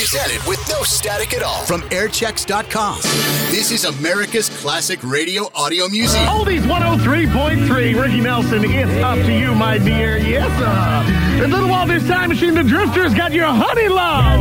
[0.00, 2.96] presented with no static at all from airchecks.com.
[3.50, 6.24] This is America's classic radio audio museum.
[6.24, 8.00] Oldies 103.3.
[8.02, 10.16] Ricky Nelson, it's up to you, my dear.
[10.16, 11.40] Yes, sir.
[11.42, 14.40] The Little while, this Time Machine, the Drifters got your honey love.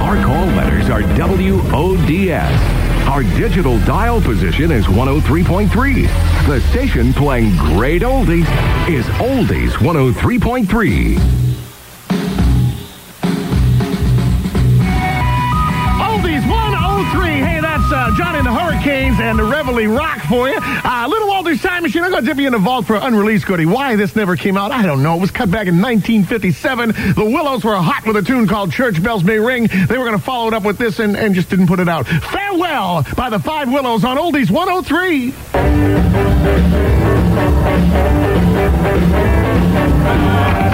[0.00, 2.79] Our call letters are WODS.
[3.08, 6.46] Our digital dial position is 103.3.
[6.46, 8.46] The station playing great oldies
[8.88, 11.49] is Oldies 103.3.
[18.10, 20.58] uh, Johnny and the Hurricanes and the Reveille Rock for you.
[20.60, 22.02] Uh, Little Walters Time Machine.
[22.02, 23.66] I'm going to dip you in the vault for an unreleased goodie.
[23.66, 25.16] Why this never came out, I don't know.
[25.16, 27.14] It was cut back in 1957.
[27.14, 29.66] The Willows were hot with a tune called Church Bells May Ring.
[29.66, 31.88] They were going to follow it up with this and, and just didn't put it
[31.88, 32.06] out.
[32.06, 35.30] Farewell by the Five Willows on Oldies 103.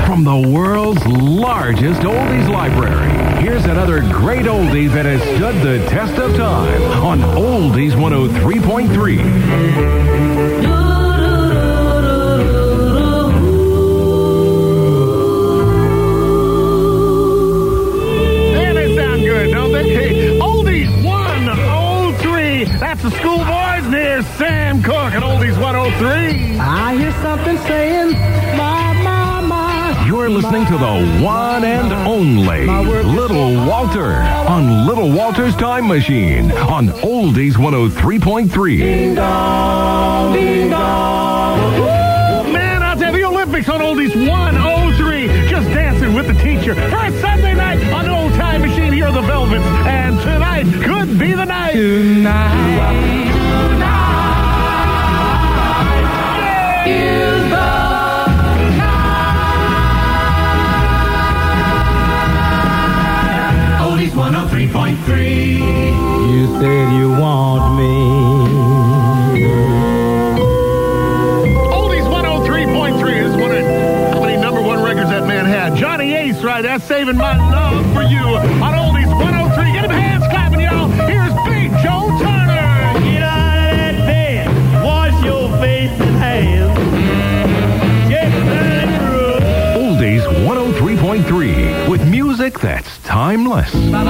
[0.06, 6.18] From the world's largest oldies library, here's another great oldie that has stood the test
[6.18, 10.65] of time on Oldies 103.3.
[30.96, 34.14] the one and only Little Walter
[34.48, 38.78] on Little Walter's Time Machine on Oldies 103.3.
[38.78, 45.48] Ding dong, ding Man, I'll tell you, the Olympics on Oldies 103.
[45.48, 46.74] Just dancing with the teacher.
[46.74, 48.92] First Sunday night on the Old Time Machine.
[48.92, 49.64] Here are the Velvets.
[49.64, 51.76] And tonight could be the night.
[64.46, 65.58] Oldies 103.3.
[66.30, 67.92] You said you want me.
[71.72, 73.64] Oldies 103.3 is one of
[74.14, 75.74] how many number one records that man had.
[75.76, 76.62] Johnny Ace, right?
[76.62, 78.18] That's saving my love for you
[78.62, 79.72] on Oldies 103.
[79.72, 80.88] Get him hands clapping, y'all.
[80.88, 83.02] Here's Big Joe Turner.
[83.02, 84.84] Get out of that bed.
[84.84, 86.78] Wash your face and hands.
[88.08, 88.30] Get.
[89.76, 93.72] Oldies 103.3 with music that's timeless.
[93.74, 94.04] Little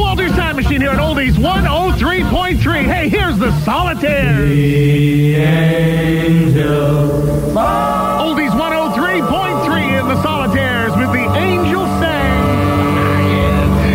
[0.00, 2.84] Walter's Time Machine here at Oldies 103.3.
[2.84, 4.46] Hey, here's the Solitaire.
[8.20, 12.42] Oldies 103.3 in the Solitaires with the Angel Sang.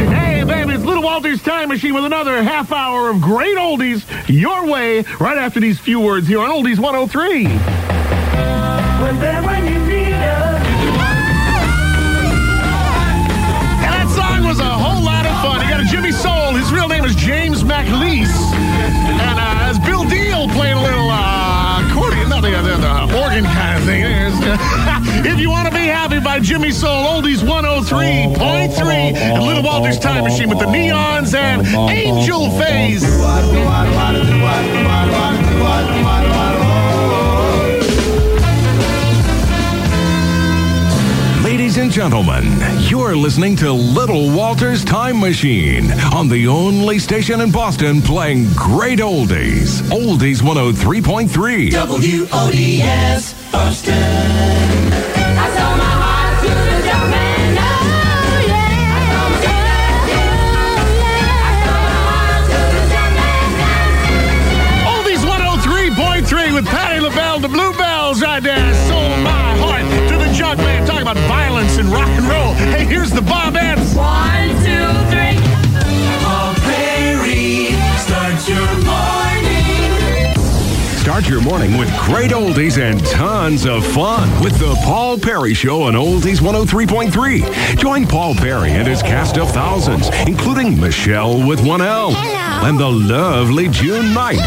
[0.09, 4.65] Hey, baby, it's Little Walter's Time Machine with another half hour of great oldies your
[4.65, 7.47] way right after these few words here on Oldies 103.
[13.85, 15.61] And that song was a whole lot of fun.
[15.61, 16.53] You got a Jimmy Soul.
[16.55, 18.33] His real name is James McCleese.
[18.57, 23.77] And uh, it's Bill Deal playing a little uh, accordion, not the, the organ kind
[23.77, 24.03] of thing.
[25.31, 30.23] if you want to be happy by Jimmy Soul, Oldies 103.3 and Little Walter's Time
[30.23, 33.03] Machine with the neons and Angel Face.
[41.77, 42.43] Ladies and gentlemen,
[42.89, 48.97] you're listening to Little Walter's Time Machine on the only station in Boston playing great
[48.97, 49.83] oldies.
[49.91, 51.71] Oldies 103.3.
[51.73, 53.93] WODS Boston.
[53.93, 57.57] I sold my heart to the junkman.
[57.61, 58.97] Oh, yeah.
[61.45, 63.53] I sold my heart to the junkman.
[64.97, 65.21] Oldies
[66.25, 68.73] 103.3 with Patti LaBelle, the Bluebelles right there.
[68.87, 69.36] Sold my
[81.17, 85.81] Start your morning with great oldies and tons of fun with the Paul Perry Show
[85.81, 87.75] on Oldies 103.3.
[87.79, 92.87] Join Paul Perry and his cast of thousands, including Michelle with one L and the
[92.87, 94.37] lovely June Knight.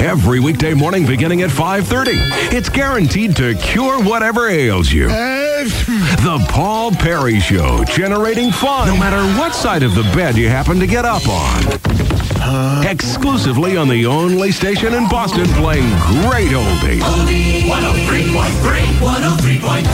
[0.00, 2.14] Every weekday morning beginning at 5:30.
[2.52, 5.06] It's guaranteed to cure whatever ails you.
[5.06, 10.80] The Paul Perry Show, generating fun no matter what side of the bed you happen
[10.80, 12.23] to get up on.
[12.44, 15.88] Exclusively on the only station in Boston playing
[16.22, 17.00] great oldies.
[17.00, 18.84] Oldie 103.3.
[19.00, 19.84] 103.3.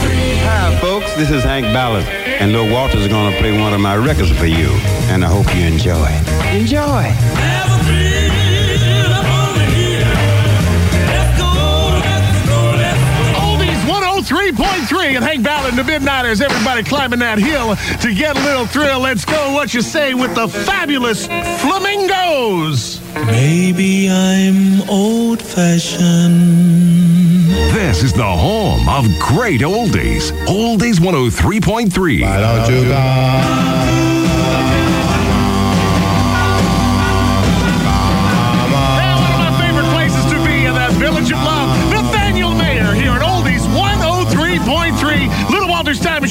[0.43, 1.15] Hi, folks.
[1.15, 4.31] This is Hank Ballard, and Lil Walter's is going to play one of my records
[4.37, 4.69] for you,
[5.07, 6.11] and I hope you enjoy.
[6.51, 7.40] Enjoy.
[14.31, 16.41] 103.3 and Hank Ballard and the Midnighters.
[16.41, 19.01] Everybody climbing that hill to get a little thrill.
[19.01, 19.51] Let's go.
[19.53, 21.27] What you say with the fabulous
[21.59, 23.01] Flamingos?
[23.13, 26.31] Maybe I'm old fashioned.
[27.73, 30.31] This is the home of great oldies.
[30.45, 32.21] Oldies 103.3.
[32.21, 33.90] Why don't you Now,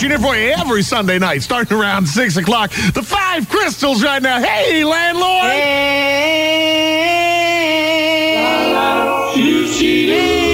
[0.01, 2.71] Machine here for you every Sunday night, starting around 6 o'clock.
[2.71, 4.41] The five crystals right now.
[4.41, 5.45] Hey, landlord!
[9.37, 10.50] We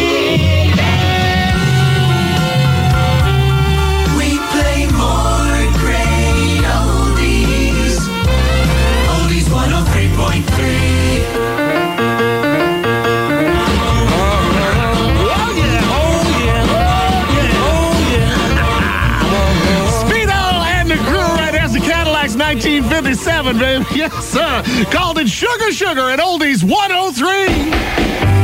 [23.54, 23.86] 1957, baby.
[23.96, 24.62] Yes, sir.
[24.90, 28.35] Called it Sugar Sugar at Oldies 103.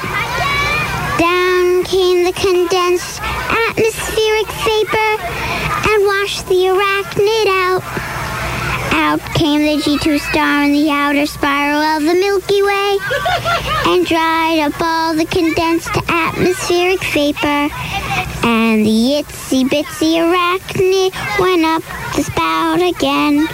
[1.18, 5.12] Down came the condensed atmospheric vapor
[5.90, 7.84] and washed the arachnid out.
[8.94, 12.98] Out came the G2 star in the outer spiral of the Milky Way
[13.88, 17.74] and dried up all the condensed atmospheric vapor.
[18.46, 21.82] And the itsy bitsy arachnid went up
[22.16, 23.48] the spout again.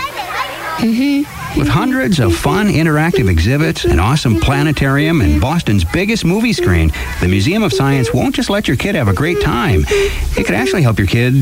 [0.84, 1.33] Mm-hmm.
[1.56, 6.92] With hundreds of fun interactive exhibits, an awesome planetarium, and Boston's biggest movie screen,
[7.22, 9.86] the Museum of Science won't just let your kid have a great time.
[9.88, 11.36] It could actually help your kid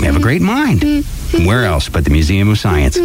[0.00, 0.84] have a great mind.
[1.46, 2.98] Where else but the Museum of Science?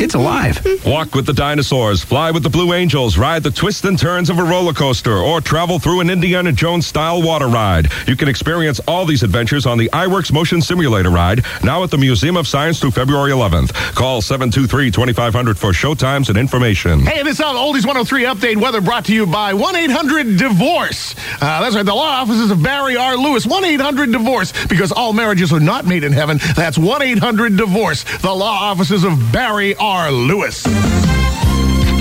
[0.00, 0.64] It's alive.
[0.86, 4.38] Walk with the dinosaurs, fly with the Blue Angels, ride the twists and turns of
[4.38, 7.88] a roller coaster, or travel through an Indiana Jones style water ride.
[8.06, 11.98] You can experience all these adventures on the Iwerks Motion Simulator ride, now at the
[11.98, 13.72] Museum of Science through February 11th.
[13.96, 17.00] Call 723 2500 for showtimes and information.
[17.00, 21.16] Hey, this is Oldies 103 update weather brought to you by 1 800 Divorce.
[21.40, 23.16] Uh, that's right, the law offices of Barry R.
[23.16, 23.46] Lewis.
[23.46, 26.38] 1 800 Divorce, because all marriages are not made in heaven.
[26.54, 29.87] That's 1 800 Divorce, the law offices of Barry R.
[29.88, 30.64] Lewis.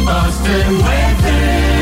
[0.03, 1.77] Boston weather.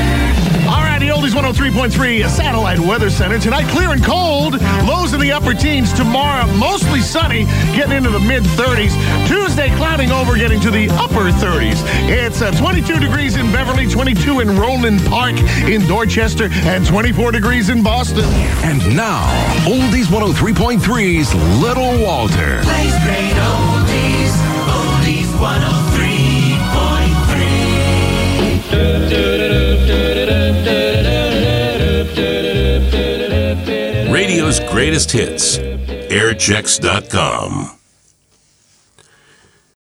[0.68, 3.40] All right, the Oldies 103.3 Satellite Weather Center.
[3.40, 4.62] Tonight, clear and cold.
[4.88, 5.92] Lows in the upper teens.
[5.94, 7.46] Tomorrow, mostly sunny,
[7.76, 8.94] getting into the mid 30s.
[9.28, 11.82] Tuesday, clouding over, getting to the upper 30s.
[12.08, 15.36] It's uh, 22 degrees in Beverly, 22 in Roland Park
[15.68, 18.26] in Dorchester, and 24 degrees in Boston.
[18.64, 19.26] And now,
[19.66, 22.35] Oldies 103.3's Little Walter.
[34.76, 35.58] Greatest hits.
[36.12, 37.75] Airchecks.com.